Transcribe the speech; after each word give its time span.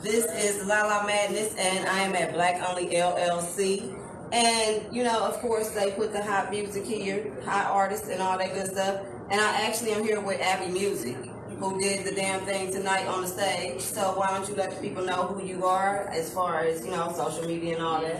This 0.00 0.24
is 0.24 0.66
Lala 0.66 1.06
Madness, 1.06 1.54
and 1.56 1.86
I 1.86 1.98
am 1.98 2.14
at 2.14 2.32
Black 2.32 2.66
Only 2.66 2.86
LLC. 2.86 3.94
And 4.32 4.82
you 4.90 5.04
know, 5.04 5.22
of 5.22 5.34
course, 5.40 5.68
they 5.72 5.90
put 5.90 6.14
the 6.14 6.22
hot 6.22 6.50
music 6.50 6.86
here, 6.86 7.30
hot 7.44 7.66
artists, 7.66 8.08
and 8.08 8.22
all 8.22 8.38
that 8.38 8.54
good 8.54 8.68
stuff. 8.68 9.04
And 9.30 9.38
I 9.38 9.66
actually 9.66 9.92
am 9.92 10.02
here 10.02 10.18
with 10.18 10.40
Abby 10.40 10.72
Music, 10.72 11.14
who 11.58 11.78
did 11.78 12.06
the 12.06 12.12
damn 12.12 12.40
thing 12.46 12.72
tonight 12.72 13.06
on 13.06 13.20
the 13.20 13.28
stage. 13.28 13.82
So 13.82 14.18
why 14.18 14.30
don't 14.30 14.48
you 14.48 14.54
let 14.54 14.70
the 14.70 14.80
people 14.80 15.04
know 15.04 15.24
who 15.24 15.44
you 15.44 15.66
are, 15.66 16.08
as 16.08 16.32
far 16.32 16.60
as 16.60 16.82
you 16.84 16.90
know, 16.90 17.12
social 17.14 17.46
media 17.46 17.74
and 17.74 17.84
all 17.84 18.00
that. 18.00 18.16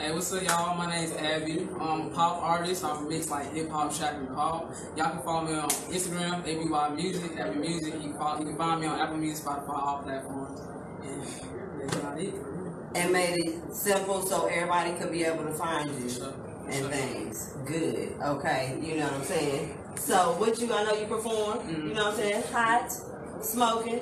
Hey, 0.00 0.12
what's 0.12 0.32
up, 0.32 0.44
y'all? 0.44 0.76
My 0.76 0.88
name's 0.88 1.12
Abby. 1.14 1.68
I'm 1.80 2.06
a 2.06 2.10
pop 2.10 2.40
artist. 2.40 2.84
I 2.84 3.00
mix 3.02 3.28
like 3.28 3.52
hip 3.52 3.68
hop, 3.70 3.92
trap, 3.92 4.14
and 4.14 4.28
pop. 4.28 4.72
Y'all 4.96 5.10
can 5.10 5.22
follow 5.22 5.46
me 5.48 5.54
on 5.54 5.68
Instagram, 5.68 6.46
ABY 6.46 6.94
Music, 6.94 7.36
Abby 7.38 7.58
Music. 7.58 7.94
You 7.94 8.00
can, 8.00 8.14
follow, 8.14 8.38
you 8.38 8.46
can 8.46 8.56
find 8.56 8.80
me 8.80 8.86
on 8.86 9.00
Apple 9.00 9.16
Music, 9.16 9.44
Spotify, 9.44 9.68
all 9.68 10.02
platforms. 10.04 10.60
And 11.04 11.80
that's 11.80 11.96
about 11.96 12.20
it. 12.20 12.34
And 12.94 13.12
made 13.12 13.38
it 13.46 13.74
simple 13.74 14.22
so 14.26 14.46
everybody 14.46 14.92
could 14.92 15.10
be 15.12 15.24
able 15.24 15.44
to 15.44 15.52
find 15.54 15.88
you 16.00 16.08
Sure. 16.08 16.32
and 16.66 16.74
Sure. 16.74 16.88
things. 16.88 17.54
Good. 17.64 18.14
Okay. 18.22 18.78
You 18.82 18.96
know 18.96 19.04
what 19.04 19.14
I'm 19.14 19.24
saying? 19.24 19.78
So 19.96 20.32
what 20.38 20.60
you 20.60 20.72
I 20.72 20.84
know 20.84 20.92
you 20.94 21.06
perform, 21.06 21.58
Mm-hmm. 21.58 21.88
you 21.88 21.94
know 21.94 22.04
what 22.04 22.14
I'm 22.14 22.16
saying? 22.18 22.42
Hot, 22.52 22.92
smoking, 23.40 24.00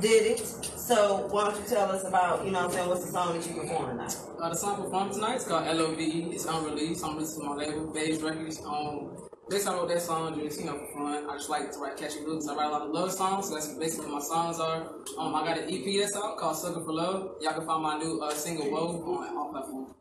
did 0.00 0.26
it. 0.38 0.46
So 0.46 1.26
why 1.30 1.44
don't 1.50 1.56
you 1.60 1.68
tell 1.68 1.90
us 1.90 2.04
about, 2.04 2.44
you 2.44 2.50
know 2.52 2.60
what 2.60 2.66
I'm 2.70 2.72
saying, 2.72 2.88
what's 2.88 3.04
the 3.06 3.12
song 3.12 3.34
that 3.38 3.46
you 3.48 3.60
perform 3.60 3.90
tonight? 3.90 4.16
Uh, 4.40 4.48
the 4.48 4.54
song 4.56 4.82
performed 4.82 5.12
tonight 5.12 5.36
is 5.36 5.44
called 5.44 5.66
LOV. 5.66 5.98
It's 6.32 6.46
unreleased. 6.46 7.04
I'm 7.04 7.14
releasing 7.16 7.44
my 7.44 7.54
label, 7.54 7.92
Beige 7.92 8.20
Records. 8.22 8.60
Um, 8.64 9.27
basically, 9.48 9.74
I 9.74 9.78
wrote 9.78 9.88
that 9.88 10.02
song 10.02 10.40
just, 10.40 10.60
you 10.60 10.66
know, 10.66 10.78
for 10.78 10.98
fun. 10.98 11.30
I 11.30 11.36
just 11.36 11.48
like 11.50 11.72
to 11.72 11.78
write 11.78 11.96
catchy 11.96 12.20
hooks. 12.20 12.48
I 12.48 12.54
write 12.54 12.66
a 12.66 12.70
lot 12.70 12.82
of 12.82 12.90
love 12.90 13.12
songs, 13.12 13.48
so 13.48 13.54
that's 13.54 13.68
basically 13.74 14.06
what 14.06 14.16
my 14.16 14.26
songs 14.26 14.60
are. 14.60 14.92
Um, 15.18 15.34
I 15.34 15.44
got 15.44 15.58
an 15.58 15.64
EP 15.72 16.00
that's 16.00 16.16
out 16.16 16.36
called 16.36 16.56
Sucker 16.56 16.80
for 16.80 16.92
Love. 16.92 17.36
Y'all 17.40 17.54
can 17.54 17.66
find 17.66 17.82
my 17.82 17.98
new 17.98 18.20
uh, 18.20 18.30
single, 18.32 18.70
Woe, 18.70 19.02
on 19.18 19.36
all 19.36 19.50
platforms. 19.50 19.94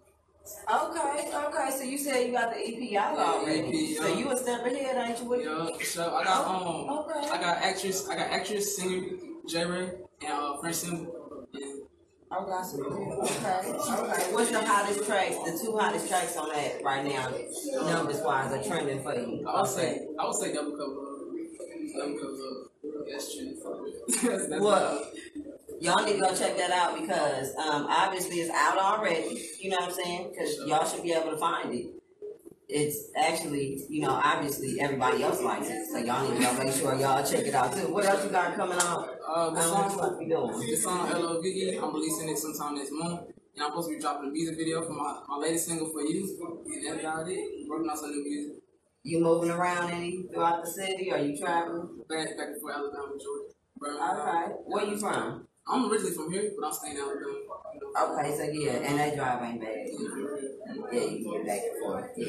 Okay, 0.72 1.30
okay. 1.34 1.78
So 1.78 1.84
you 1.84 1.98
said 1.98 2.26
you 2.26 2.32
got 2.32 2.54
the 2.54 2.60
EP 2.60 2.98
out 3.02 3.18
already. 3.18 3.92
EP, 3.92 3.98
So 3.98 4.08
yeah. 4.08 4.18
you 4.18 4.32
a 4.32 4.38
step 4.38 4.66
ahead, 4.66 4.96
ain't 5.10 5.20
you? 5.20 5.42
Yeah, 5.44 5.84
so 5.84 6.16
I 6.16 6.24
got 6.24 6.48
um, 6.48 6.90
Okay. 7.00 7.30
I 7.30 7.38
got 7.38 7.58
actress, 7.58 8.08
I 8.08 8.16
got 8.16 8.32
actress, 8.32 8.78
singer 8.78 9.18
J 9.48 9.66
Ray, 9.66 9.90
and 10.22 10.32
uh, 10.32 10.58
French 10.58 10.78
Simba. 10.78 11.12
And 12.30 12.40
I 12.40 12.46
got 12.46 12.66
some. 12.66 12.82
Okay, 12.82 13.72
okay. 13.72 14.34
What's 14.34 14.52
your 14.52 14.66
hottest 14.66 15.06
tracks? 15.06 15.36
The 15.36 15.60
two 15.62 15.78
hottest 15.78 16.10
tracks 16.10 16.36
on 16.38 16.50
that 16.50 16.84
right 16.84 17.06
now, 17.06 17.32
numbers 17.86 18.22
wise, 18.22 18.52
are 18.52 18.64
trending 18.64 19.02
for 19.02 19.16
you. 19.16 19.46
I 19.48 19.62
would 19.62 19.70
say, 19.70 20.08
I 20.20 20.26
would 20.26 20.36
say 20.36 20.54
double 20.54 20.72
cover, 20.72 20.96
double 21.98 22.20
cover. 22.20 22.68
That's 23.10 23.36
true. 23.36 23.54
that's, 24.30 24.48
that's 24.48 24.62
Well, 24.62 25.12
y'all 25.80 26.04
need 26.06 26.14
to 26.14 26.20
go 26.20 26.36
check 26.36 26.58
that 26.58 26.72
out 26.72 27.00
because 27.00 27.56
um, 27.56 27.88
obviously 27.90 28.38
it's 28.38 28.52
out 28.52 28.78
already. 28.78 29.42
You 29.60 29.70
know 29.72 29.78
what 29.78 29.90
I'm 29.90 29.96
saying? 29.96 30.30
Because 30.32 30.58
y'all 30.68 30.86
should 30.86 31.04
be 31.04 31.14
able 31.14 31.32
to 31.32 31.38
find 31.38 31.74
it. 31.74 31.97
It's 32.70 33.10
actually, 33.16 33.80
you 33.90 34.02
know, 34.02 34.12
obviously 34.12 34.80
everybody 34.82 35.24
else 35.24 35.42
likes 35.42 35.70
it, 35.70 35.88
so 35.90 36.00
y'all 36.00 36.30
need 36.30 36.42
to 36.46 36.54
make 36.64 36.74
sure 36.74 37.00
y'all 37.00 37.24
check 37.24 37.46
it 37.46 37.54
out 37.56 37.72
too. 37.74 37.94
What 37.94 38.06
else 38.06 38.26
you 38.26 38.30
got 38.30 38.56
coming 38.56 38.78
out? 38.82 39.08
Uh, 39.26 39.50
the 39.52 39.62
Um, 39.62 39.72
what 39.72 39.92
song, 39.92 40.20
be 40.20 40.26
doing? 40.28 40.60
the 40.60 40.76
song 40.76 41.10
LOVE, 41.10 41.82
I'm 41.82 41.94
releasing 41.94 42.28
it 42.28 42.38
sometime 42.38 42.76
this 42.76 42.90
month. 42.92 43.22
And 43.56 43.64
I'm 43.64 43.72
supposed 43.72 43.90
to 43.90 43.96
be 43.96 44.02
dropping 44.02 44.30
a 44.30 44.32
music 44.32 44.58
video 44.58 44.84
for 44.84 44.92
my, 44.92 45.20
my 45.30 45.38
latest 45.38 45.68
single 45.68 45.90
for 45.90 46.02
you. 46.02 46.28
And 46.66 46.86
that's 46.86 47.00
about 47.00 47.28
it. 47.30 47.68
Working 47.70 47.90
on 47.90 47.98
some 47.98 48.12
new 48.12 48.24
music. 48.24 48.58
You 49.04 49.20
moving 49.24 49.50
around 49.50 49.90
any 49.92 50.24
throughout 50.32 50.64
the 50.64 50.70
city? 50.70 51.12
Are 51.12 51.20
you 51.20 51.38
traveling? 51.38 51.88
Back, 52.10 52.38
back 52.38 52.48
and 52.48 52.62
forth, 52.62 52.76
Alabama, 52.76 53.14
Georgia. 53.14 53.54
Birmingham. 53.80 54.20
Okay. 54.20 54.54
Where 54.66 54.86
you 54.86 54.98
from? 54.98 55.48
I'm 55.70 55.92
originally 55.92 56.14
from 56.16 56.32
here, 56.32 56.52
but 56.58 56.68
I'm 56.68 56.74
staying. 56.74 56.98
You 56.98 57.02
know. 57.02 58.18
Okay, 58.18 58.36
so 58.38 58.44
yeah, 58.44 58.72
and 58.74 59.00
that 59.00 59.16
drive 59.16 59.44
ain't 59.44 59.62
bad. 59.62 59.88
Yeah, 60.92 61.04
you 61.04 61.32
get 61.32 61.46
back 61.46 61.60
and 61.72 61.80
forth. 61.82 62.12
Yeah. 62.16 62.26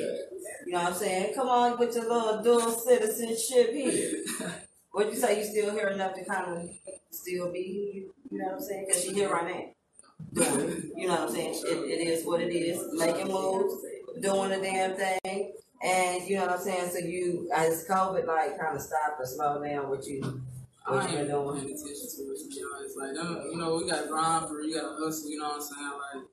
You 0.66 0.72
know 0.72 0.78
what 0.82 0.92
I'm 0.92 0.94
saying? 0.94 1.34
Come 1.34 1.48
on 1.48 1.78
with 1.78 1.94
your 1.94 2.08
little 2.08 2.42
dual 2.42 2.70
citizenship 2.70 3.72
here. 3.72 4.24
What'd 4.92 5.12
you 5.12 5.20
say? 5.20 5.38
You 5.38 5.44
still 5.44 5.70
here 5.72 5.88
enough 5.88 6.14
to 6.14 6.24
kind 6.24 6.56
of 6.56 6.70
still 7.10 7.52
be 7.52 7.62
here? 7.92 8.04
You 8.30 8.38
know 8.38 8.46
what 8.46 8.54
I'm 8.54 8.60
saying? 8.60 8.84
Because 8.86 9.04
she 9.04 9.12
here 9.12 9.30
right 9.30 9.46
now. 9.46 10.42
Doing. 10.42 10.90
You 10.96 11.06
know 11.06 11.14
what 11.14 11.28
I'm 11.28 11.34
saying? 11.34 11.54
It, 11.66 12.00
it 12.00 12.08
is 12.08 12.26
what 12.26 12.40
it 12.40 12.52
is. 12.52 12.82
Making 12.94 13.28
moves, 13.28 13.74
doing 14.20 14.50
the 14.50 14.58
damn 14.58 14.94
thing. 14.94 15.52
And 15.82 16.28
you 16.28 16.36
know 16.36 16.46
what 16.46 16.58
I'm 16.58 16.60
saying? 16.60 16.90
So 16.90 16.98
you, 16.98 17.48
as 17.54 17.86
COVID 17.88 18.26
like 18.26 18.58
kind 18.58 18.74
of 18.74 18.82
stopped 18.82 19.20
or 19.20 19.26
slowed 19.26 19.64
down 19.64 19.88
what 19.88 20.04
you, 20.06 20.42
what 20.90 21.10
you 21.10 21.18
ain't 21.18 21.28
doing? 21.28 21.58
attention 21.58 21.84
to 21.84 22.22
it, 22.32 22.38
to 22.38 22.48
be 22.48 22.62
honest. 22.74 22.98
Like, 22.98 23.14
them, 23.14 23.48
you 23.50 23.56
know, 23.58 23.76
we 23.76 23.88
got 23.88 24.02
to 24.02 24.08
grind 24.08 24.48
for 24.48 24.60
it, 24.60 24.66
you 24.66 24.74
got 24.74 24.96
to 24.96 25.04
hustle, 25.04 25.30
you 25.30 25.38
know 25.38 25.48
what 25.48 25.56
I'm 25.56 25.62
saying? 25.62 25.92
Like, 26.14 26.24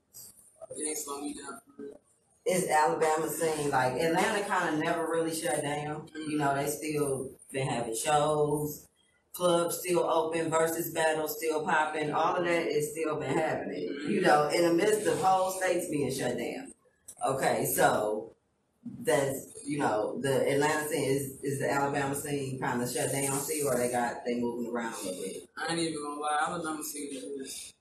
it 0.77 0.87
ain't 0.87 0.97
slowing 0.97 1.23
me 1.23 1.33
down 1.33 1.59
for 1.65 1.83
real. 1.83 1.99
it's 2.45 2.69
Alabama 2.69 3.29
scene. 3.29 3.69
Like 3.69 3.93
Atlanta 3.93 4.45
kind 4.45 4.75
of 4.75 4.81
never 4.81 5.05
really 5.05 5.33
shut 5.33 5.61
down. 5.61 6.07
You 6.13 6.21
mm-hmm. 6.21 6.37
know, 6.37 6.55
they 6.55 6.67
still 6.67 7.29
been 7.51 7.67
having 7.67 7.95
shows, 7.95 8.87
clubs 9.33 9.79
still 9.79 10.03
open, 10.03 10.49
versus 10.49 10.91
battles 10.93 11.37
still 11.37 11.63
popping. 11.63 12.11
All 12.11 12.35
of 12.35 12.45
that 12.45 12.67
is 12.67 12.91
still 12.91 13.15
been 13.19 13.37
happening. 13.37 13.89
Mm-hmm. 13.89 14.11
You 14.11 14.21
know, 14.21 14.49
in 14.49 14.63
the 14.63 14.73
midst 14.73 15.07
of 15.07 15.19
whole 15.21 15.51
states 15.51 15.89
being 15.89 16.11
shut 16.11 16.37
down. 16.37 16.73
Okay, 17.25 17.65
so 17.65 18.33
that's 19.01 19.54
you 19.65 19.79
know 19.79 20.19
the 20.21 20.51
Atlanta 20.51 20.87
scene 20.87 21.03
is 21.03 21.39
is 21.43 21.59
the 21.59 21.71
Alabama 21.71 22.15
scene 22.15 22.59
kind 22.59 22.81
of 22.81 22.89
shut 22.91 23.11
down 23.11 23.39
still, 23.39 23.69
or 23.69 23.77
they 23.77 23.91
got 23.91 24.25
they 24.25 24.35
moving 24.39 24.71
around 24.71 24.93
a 24.93 24.97
little 25.05 25.21
bit. 25.23 25.47
I 25.57 25.71
ain't 25.71 25.79
even 25.79 26.03
gonna 26.03 26.19
lie, 26.21 26.39
Alabama 26.47 26.83
scene 26.83 27.09
is 27.11 27.71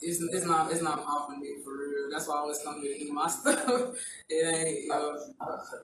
it's, 0.00 0.20
it's 0.20 0.46
not 0.46 0.70
it's 0.72 0.82
not 0.82 1.04
popping 1.04 1.40
me 1.40 1.50
for 1.64 1.72
real. 1.72 2.10
That's 2.10 2.26
why 2.28 2.34
I 2.34 2.38
always 2.38 2.58
come 2.64 2.80
here 2.80 2.96
to 2.98 3.04
do 3.04 3.12
my 3.12 3.28
stuff. 3.28 3.94
it 4.28 4.54
ain't 4.56 4.90
uh, 4.90 5.16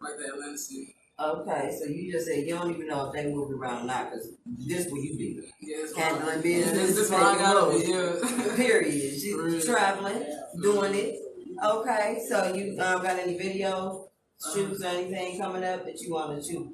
like 0.00 0.18
the 0.18 0.32
Atlanta 0.34 0.58
scene. 0.58 0.92
Okay, 1.20 1.76
so 1.76 1.84
you 1.86 2.12
just 2.12 2.26
said 2.26 2.46
you 2.46 2.54
don't 2.54 2.70
even 2.72 2.86
know 2.86 3.06
if 3.08 3.12
they 3.12 3.26
moving 3.32 3.56
around 3.58 3.82
or 3.82 3.86
not, 3.86 4.10
because 4.10 4.30
this 4.46 4.86
where 4.90 5.00
you 5.02 5.16
be. 5.16 5.40
Yeah, 5.60 5.78
Handling 5.96 6.42
business, 6.42 6.72
This 6.88 6.96
this 6.96 7.10
where 7.10 7.20
I 7.20 7.34
gotta 7.36 7.72
moves. 7.72 7.84
be. 7.84 7.90
Yeah. 7.90 8.54
Period. 8.56 8.92
She's 9.20 9.34
Really? 9.34 9.60
traveling, 9.62 10.24
doing 10.62 10.94
it. 10.94 11.16
Okay, 11.64 12.24
so 12.28 12.54
you 12.54 12.80
um, 12.80 13.02
got 13.02 13.18
any 13.18 13.36
video 13.36 14.07
shoots 14.54 14.82
or 14.82 14.86
anything 14.88 15.38
coming 15.40 15.64
up 15.64 15.84
that 15.84 16.00
you 16.00 16.12
want 16.12 16.42
to 16.42 16.48
shoot? 16.48 16.68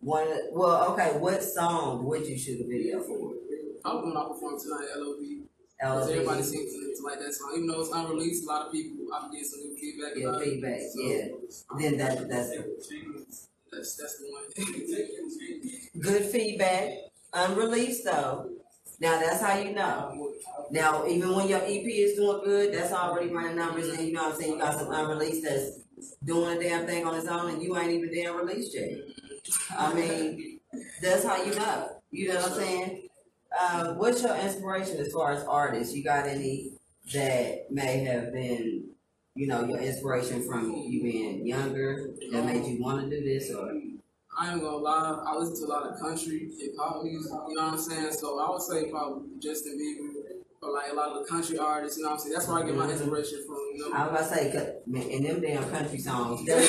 One, 0.00 0.28
well, 0.52 0.92
okay. 0.92 1.16
What 1.18 1.42
song 1.42 2.04
would 2.04 2.26
you 2.26 2.38
shoot 2.38 2.60
a 2.60 2.68
video 2.68 3.02
for? 3.02 3.32
I'm 3.84 4.00
going 4.02 4.14
to 4.14 4.32
perform 4.32 4.60
tonight 4.60 4.86
LOB. 4.96 5.18
Because 5.80 6.10
everybody 6.10 6.42
seems 6.42 6.72
to, 6.72 7.04
like 7.04 7.20
that 7.20 7.32
song. 7.32 7.52
Even 7.54 7.68
though 7.68 7.80
it's 7.80 7.90
unreleased, 7.92 8.44
a 8.44 8.46
lot 8.48 8.66
of 8.66 8.72
people, 8.72 9.06
I'm 9.14 9.30
get 9.30 9.46
some 9.46 9.60
new 9.60 9.76
feedback 9.76 10.12
Yeah, 10.16 10.28
about 10.28 10.42
feedback. 10.42 10.78
it. 10.80 10.92
So, 10.92 11.00
Yeah. 11.00 11.28
Then 11.78 11.98
that 11.98 12.28
that's 12.28 12.50
That's, 13.70 13.96
that's 13.96 14.18
the 14.18 14.26
one. 14.32 16.00
good 16.00 16.24
feedback. 16.24 16.90
Unreleased 17.32 18.04
though. 18.04 18.50
Now 19.00 19.20
that's 19.20 19.40
how 19.40 19.56
you 19.58 19.72
know. 19.74 20.32
Now 20.72 21.06
even 21.06 21.34
when 21.36 21.46
your 21.48 21.60
EP 21.60 21.84
is 21.86 22.16
doing 22.16 22.40
good, 22.44 22.74
that's 22.74 22.92
already 22.92 23.32
running 23.32 23.56
numbers, 23.56 23.88
and 23.90 24.08
you 24.08 24.14
know 24.14 24.24
what 24.24 24.34
I'm 24.34 24.40
saying. 24.40 24.52
You 24.54 24.58
got 24.58 24.78
some 24.80 24.90
unreleased 24.92 25.44
that's 25.44 25.80
doing 26.24 26.56
a 26.56 26.60
damn 26.60 26.86
thing 26.86 27.06
on 27.06 27.14
his 27.14 27.26
own, 27.26 27.50
and 27.50 27.62
you 27.62 27.76
ain't 27.76 27.90
even 27.90 28.12
damn 28.12 28.36
released 28.36 28.74
yet. 28.74 28.90
I 29.76 29.94
mean, 29.94 30.60
that's 31.02 31.24
how 31.24 31.42
you 31.42 31.54
know. 31.54 32.00
You 32.10 32.28
know 32.28 32.36
what 32.36 32.52
I'm 32.52 32.58
saying? 32.58 33.08
Uh, 33.58 33.94
what's 33.94 34.22
your 34.22 34.36
inspiration 34.36 34.98
as 34.98 35.12
far 35.12 35.32
as 35.32 35.44
artists? 35.44 35.94
You 35.94 36.04
got 36.04 36.26
any 36.26 36.72
that 37.12 37.70
may 37.70 38.04
have 38.04 38.32
been, 38.32 38.84
you 39.34 39.46
know, 39.46 39.64
your 39.64 39.78
inspiration 39.78 40.46
from 40.46 40.70
you 40.70 41.02
being 41.02 41.46
younger 41.46 42.10
that 42.32 42.44
made 42.44 42.64
you 42.66 42.82
want 42.82 43.02
to 43.02 43.10
do 43.10 43.24
this, 43.24 43.52
or 43.52 43.72
I 44.38 44.52
ain't 44.52 44.62
gonna 44.62 44.76
lie, 44.76 45.22
I 45.26 45.34
listen 45.36 45.66
to 45.66 45.72
a 45.72 45.74
lot 45.74 45.90
of 45.90 45.98
country, 45.98 46.50
hip 46.60 46.72
hop 46.78 47.02
music, 47.02 47.32
you 47.48 47.54
know 47.56 47.64
what 47.64 47.72
I'm 47.74 47.78
saying? 47.78 48.12
So 48.12 48.38
I 48.38 48.50
would 48.50 48.62
say 48.62 48.90
probably 48.90 49.28
Justin 49.40 49.78
Bieber, 49.78 50.17
or 50.60 50.72
like 50.72 50.90
a 50.90 50.94
lot 50.94 51.08
of 51.08 51.22
the 51.22 51.28
country 51.28 51.58
artists, 51.58 51.98
you 51.98 52.04
know 52.04 52.10
what 52.10 52.14
I'm 52.14 52.20
saying? 52.20 52.34
That's 52.34 52.48
where 52.48 52.58
I 52.58 52.66
get 52.66 52.74
my 52.74 52.82
mm-hmm. 52.82 52.92
inspiration 52.92 53.44
from, 53.46 53.56
you 53.74 53.90
know? 53.90 53.96
I 53.96 54.08
was 54.08 54.30
about 54.30 54.38
to 54.38 54.52
say, 54.52 54.76
man, 54.86 55.02
in 55.02 55.22
them 55.22 55.40
damn 55.40 55.70
country 55.70 55.98
songs, 55.98 56.44
they, 56.44 56.68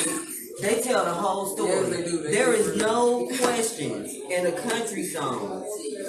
they 0.60 0.82
tell 0.82 1.04
the 1.04 1.12
whole 1.12 1.46
story. 1.46 1.70
Yes, 1.70 1.88
they 1.88 2.04
do. 2.04 2.22
They 2.22 2.30
there 2.30 2.52
do. 2.52 2.52
is 2.52 2.76
no 2.76 3.26
questions 3.40 4.14
in 4.14 4.46
a 4.46 4.52
country 4.52 5.04
song 5.04 5.66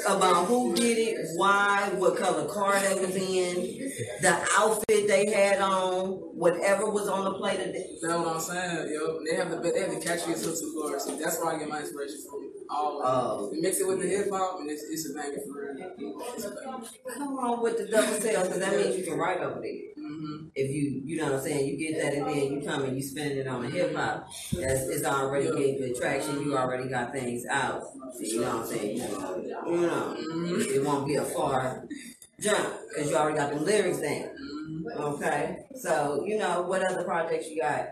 about 0.08 0.46
who 0.46 0.76
did 0.76 0.98
it, 0.98 1.28
why, 1.36 1.90
what 1.96 2.18
color 2.18 2.46
car 2.46 2.80
they 2.80 3.00
was 3.00 3.16
in, 3.16 3.92
the 4.22 4.48
outfit 4.58 5.08
they 5.08 5.32
had 5.32 5.60
on, 5.60 6.10
whatever 6.36 6.90
was 6.90 7.08
on 7.08 7.24
the 7.26 7.34
plate 7.34 7.60
of 7.60 7.74
the, 7.74 8.00
That's 8.02 8.14
what 8.14 8.28
I'm 8.28 8.40
saying, 8.40 8.94
yo. 8.94 9.20
They 9.24 9.36
have 9.36 9.50
the 9.50 9.58
they 9.58 9.80
have 9.80 9.92
the 9.92 9.98
catchiest 9.98 10.46
hooks 10.46 10.62
of 10.62 10.74
course. 10.74 11.06
So 11.06 11.16
that's 11.16 11.40
where 11.40 11.56
I 11.56 11.60
get 11.60 11.70
my 11.70 11.80
inspiration 11.80 12.18
from. 12.30 12.61
All 12.72 13.04
of 13.04 13.42
Oh. 13.42 13.52
mix 13.54 13.80
it 13.80 13.88
with 13.88 14.02
the 14.02 14.08
hip 14.08 14.30
hop, 14.32 14.60
and 14.62 14.70
it's, 14.72 14.84
it's 14.84 15.10
a 15.10 15.14
banger 15.14 15.40
for 15.46 15.74
real. 15.76 15.92
It's 16.36 16.46
a 16.46 16.52
banger. 16.52 16.88
Come 17.18 17.38
on 17.40 17.62
with 17.62 17.78
the 17.78 17.88
double 17.88 18.14
sales, 18.14 18.48
because 18.48 18.60
that 18.60 18.76
means 18.76 18.98
you 18.98 19.04
can 19.04 19.18
write 19.20 19.40
over 19.42 19.60
there. 19.60 19.72
Mm-hmm. 20.00 20.48
If 20.56 20.72
you, 20.72 21.02
you 21.06 21.18
know 21.18 21.26
what 21.26 21.34
I'm 21.34 21.42
saying, 21.42 21.68
you 21.68 21.78
get 21.78 22.02
that 22.02 22.14
and 22.14 22.28
then 22.28 22.54
you 22.54 22.62
come 22.66 22.84
and 22.84 22.96
you 22.96 23.04
spend 23.04 23.38
it 23.38 23.48
on 23.48 23.64
the 23.64 23.70
hip 23.70 23.96
hop, 23.96 24.28
that's 24.54 24.88
it's 24.88 25.06
already 25.06 25.48
getting 25.48 25.78
good 25.78 25.96
traction. 25.98 26.42
You 26.42 26.58
already 26.58 26.90
got 26.90 27.12
things 27.12 27.46
out. 27.46 27.84
You 28.20 28.42
know 28.42 28.58
what 28.58 28.66
I'm 28.66 28.68
saying? 28.68 28.98
You 28.98 29.04
know, 29.08 29.44
you 29.68 29.82
know 29.88 30.16
it 30.18 30.84
won't 30.86 31.08
be 31.08 31.16
a 31.16 31.24
far 31.24 31.86
jump 32.42 32.74
because 32.90 33.10
you 33.10 33.16
already 33.16 33.38
got 33.38 33.54
the 33.54 33.60
lyrics 33.60 34.00
down. 34.00 34.30
Mm-hmm. 34.30 35.02
Okay, 35.02 35.58
so 35.76 36.24
you 36.26 36.38
know 36.38 36.64
what 36.64 36.84
other 36.84 37.04
projects 37.04 37.50
you 37.50 37.62
got 37.62 37.90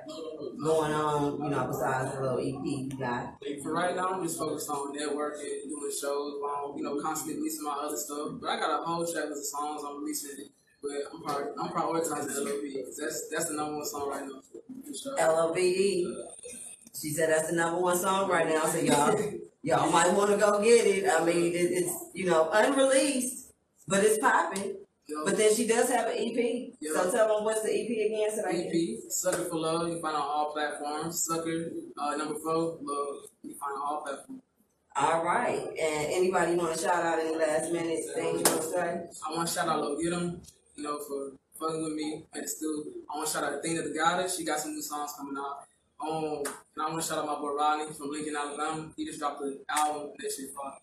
going 0.64 0.92
on? 0.92 1.44
You 1.44 1.50
know, 1.50 1.68
besides 1.68 2.14
the 2.14 2.22
little 2.22 2.40
EP 2.40 2.66
you 2.66 2.90
got. 2.98 3.36
For 3.62 3.74
right 3.74 3.96
now, 3.96 4.08
I'm 4.10 4.24
just 4.24 4.38
focused 4.40 4.70
on 4.70 4.98
networking, 4.98 5.70
doing 5.70 5.92
shows, 5.92 6.36
while 6.42 6.74
you 6.78 6.84
know, 6.84 7.00
constantly 7.02 7.36
releasing 7.36 7.64
my 7.64 7.78
other 7.84 7.98
stuff. 7.98 8.30
But 8.42 8.50
I 8.50 8.60
got 8.60 8.80
a 8.80 8.84
whole 8.84 9.06
track 9.06 9.26
of 9.26 9.38
songs 9.38 9.84
I'm 9.86 10.02
releasing. 10.02 10.50
But 10.82 10.92
I'm 11.14 11.22
prior- 11.22 11.54
I'm 11.60 11.70
prioritizing 11.70 12.36
LOV 12.38 12.62
because 12.64 12.98
that's 12.98 13.30
that's 13.30 13.46
the 13.50 13.56
number 13.56 13.76
one 13.78 13.86
song 13.86 14.10
right 14.10 14.26
now. 14.26 14.42
For 14.86 14.94
sure. 14.98 15.20
L 15.20 15.50
O 15.50 15.54
V 15.54 15.62
E. 15.62 16.24
She 17.00 17.12
said 17.12 17.30
that's 17.30 17.50
the 17.50 17.56
number 17.56 17.80
one 17.80 17.98
song 17.98 18.30
right 18.30 18.48
now. 18.48 18.66
So 18.66 18.80
y'all, 18.80 19.20
y'all 19.62 19.92
might 19.92 20.14
want 20.14 20.32
to 20.32 20.38
go 20.38 20.62
get 20.64 20.88
it. 20.88 21.10
I 21.10 21.24
mean, 21.24 21.54
it, 21.54 21.58
it's 21.58 21.94
you 22.14 22.26
know 22.26 22.50
unreleased, 22.52 23.49
but 23.90 24.04
it's 24.04 24.20
popping. 24.20 24.76
Yo, 25.08 25.26
But 25.26 25.38
then 25.38 25.54
she 25.56 25.66
does 25.66 25.90
have 25.90 26.08
an 26.08 26.16
EP. 26.18 26.72
So 26.94 27.12
tell 27.12 27.28
them 27.36 27.44
what's 27.44 27.64
the 27.64 27.74
EP 27.74 27.90
again, 27.90 28.30
so 28.34 28.44
can. 28.44 28.70
EP, 28.70 29.12
Sucker 29.12 29.46
for 29.46 29.56
Love, 29.56 29.90
you 29.90 30.00
find 30.00 30.16
on 30.16 30.22
all 30.22 30.54
platforms. 30.54 31.24
Sucker, 31.24 31.72
uh, 31.98 32.16
number 32.16 32.36
four, 32.36 32.78
Love, 32.80 33.26
you 33.42 33.56
find 33.56 33.74
on 33.76 33.82
all 33.82 34.02
platforms. 34.04 34.42
All 34.96 35.24
right. 35.24 35.62
And 35.62 36.12
anybody 36.12 36.56
want 36.56 36.76
to 36.76 36.82
shout 36.84 37.04
out 37.04 37.20
any 37.20 37.36
last 37.36 37.72
minute 37.72 38.04
things 38.14 38.42
you 38.42 38.54
want 38.54 38.62
to 38.62 38.70
say? 38.70 39.02
I 39.28 39.36
want 39.36 39.48
to 39.48 39.54
shout 39.54 39.68
out 39.68 39.82
Lil 39.82 40.14
'em, 40.14 40.42
you 40.76 40.84
know, 40.84 41.00
for 41.08 41.32
fucking 41.60 41.84
with 41.84 41.94
me 41.94 42.26
at 42.36 42.44
the 42.44 42.48
studio. 42.48 42.84
I 43.12 43.18
want 43.18 43.28
to 43.28 43.34
shout 43.34 43.44
out 43.44 43.54
Athena 43.54 43.82
the 43.82 43.90
Goddess. 43.90 44.38
She 44.38 44.46
got 44.46 44.60
some 44.60 44.74
new 44.74 44.82
songs 44.82 45.14
coming 45.18 45.36
out. 45.38 45.66
Um, 46.02 46.44
and 46.46 46.86
I 46.86 46.90
want 46.90 47.02
to 47.02 47.08
shout 47.08 47.18
out 47.18 47.26
my 47.26 47.36
boy 47.36 47.56
Rodney 47.56 47.94
from 47.94 48.12
Lincoln, 48.12 48.36
Alabama. 48.36 48.92
He 48.96 49.06
just 49.06 49.20
dropped 49.20 49.42
an 49.42 49.60
album. 49.70 50.12
That 50.20 50.32
shit 50.32 50.52
fire. 50.54 50.78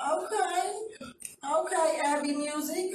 Okay. 0.00 0.72
Okay, 1.44 2.00
Abby 2.04 2.32
Music. 2.34 2.92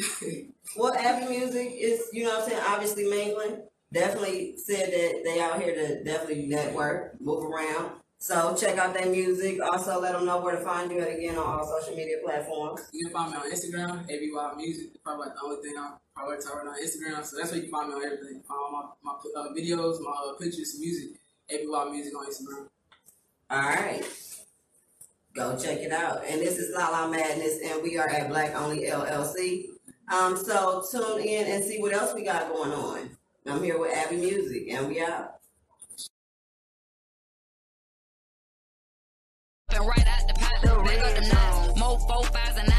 Well, 0.77 0.93
Abby 0.93 1.27
Music 1.29 1.73
is, 1.77 2.09
you 2.11 2.23
know 2.23 2.31
what 2.31 2.43
I'm 2.43 2.49
saying, 2.49 2.63
obviously 2.67 3.09
mingling. 3.09 3.63
Definitely 3.93 4.57
said 4.57 4.91
that 4.91 5.21
they 5.23 5.39
out 5.39 5.61
here 5.61 5.73
to 5.73 6.03
definitely 6.03 6.47
network, 6.47 7.19
move 7.21 7.45
around. 7.45 7.91
So 8.17 8.55
check 8.55 8.77
out 8.77 8.93
their 8.93 9.05
music. 9.09 9.59
Also, 9.61 10.01
let 10.01 10.13
them 10.13 10.25
know 10.25 10.41
where 10.41 10.55
to 10.55 10.63
find 10.63 10.91
you 10.91 10.99
at 10.99 11.15
again 11.15 11.37
on 11.37 11.45
all 11.45 11.79
social 11.79 11.95
media 11.95 12.17
platforms. 12.23 12.81
You 12.91 13.05
can 13.05 13.13
find 13.13 13.31
me 13.31 13.37
on 13.37 13.51
Instagram, 13.51 14.09
ABY 14.09 14.57
Music. 14.57 15.03
Probably 15.03 15.27
like 15.27 15.35
the 15.35 15.41
only 15.43 15.61
thing 15.61 15.77
I 15.77 15.93
prioritize 16.17 16.55
right 16.55 16.65
now 16.65 16.71
on 16.71 16.81
Instagram. 16.81 17.23
So 17.23 17.37
that's 17.37 17.51
where 17.51 17.61
you 17.61 17.63
can 17.63 17.71
find 17.71 17.89
me 17.89 17.95
on 17.95 18.03
everything. 18.03 18.27
You 18.27 18.33
can 18.33 18.43
find 18.43 18.59
all 18.65 18.95
my, 19.03 19.13
my 19.13 19.41
uh, 19.41 19.53
videos, 19.53 20.01
my 20.01 20.11
uh, 20.11 20.33
pictures, 20.39 20.75
music, 20.79 21.19
ABY 21.49 21.91
Music 21.91 22.13
on 22.17 22.25
Instagram. 22.25 22.67
All 23.51 23.59
right. 23.59 24.03
Go 25.35 25.57
check 25.57 25.79
it 25.79 25.91
out. 25.91 26.23
And 26.25 26.39
this 26.39 26.57
is 26.57 26.73
La 26.73 26.89
La 26.89 27.09
Madness, 27.09 27.59
and 27.65 27.83
we 27.83 27.97
are 27.97 28.07
at 28.09 28.29
Black 28.29 28.55
Only 28.55 28.85
LLC. 28.85 29.65
Um, 30.07 30.37
so 30.37 30.81
tune 30.89 31.19
in 31.19 31.51
and 31.51 31.63
see 31.63 31.81
what 31.81 31.93
else 31.93 32.13
we 32.13 32.23
got 32.23 32.47
going 32.47 32.71
on. 32.71 33.09
I'm 33.45 33.61
here 33.61 33.77
with 33.77 33.93
Abby 33.93 34.15
Music, 34.15 34.67
and 34.69 34.87
we 34.87 35.01
out. 35.01 35.33
Right 39.73 40.07
out 40.07 40.27
the 40.27 40.33
pot. 40.35 40.53
The 40.63 40.69
and 42.57 42.74